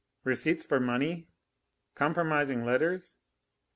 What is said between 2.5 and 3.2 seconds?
letters?